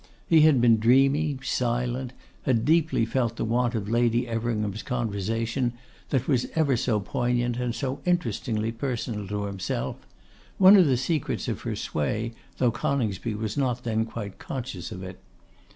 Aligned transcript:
He 0.25 0.41
had 0.41 0.59
been 0.59 0.79
dreamy, 0.79 1.37
silent, 1.43 2.11
had 2.41 2.65
deeply 2.65 3.05
felt 3.05 3.35
the 3.35 3.45
want 3.45 3.75
of 3.75 3.87
Lady 3.87 4.27
Everingham's 4.27 4.81
conversation, 4.81 5.73
that 6.09 6.27
was 6.27 6.47
ever 6.55 6.75
so 6.75 6.99
poignant 6.99 7.57
and 7.57 7.75
so 7.75 8.01
interestingly 8.03 8.71
personal 8.71 9.27
to 9.27 9.43
himself; 9.43 9.97
one 10.57 10.75
of 10.75 10.87
the 10.87 10.97
secrets 10.97 11.47
of 11.47 11.61
her 11.61 11.75
sway, 11.75 12.33
though 12.57 12.71
Coningsby 12.71 13.35
was 13.35 13.55
not 13.57 13.83
then 13.83 14.05
quite 14.05 14.39
conscious 14.39 14.91
of 14.91 15.03
it. 15.03 15.19